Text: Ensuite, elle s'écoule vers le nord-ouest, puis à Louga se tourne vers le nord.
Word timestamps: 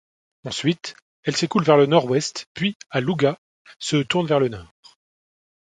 Ensuite, 0.45 0.95
elle 1.25 1.35
s'écoule 1.37 1.63
vers 1.63 1.77
le 1.77 1.85
nord-ouest, 1.85 2.47
puis 2.55 2.75
à 2.89 3.01
Louga 3.01 3.37
se 3.77 3.97
tourne 3.97 4.25
vers 4.25 4.39
le 4.39 4.49
nord. 4.49 4.73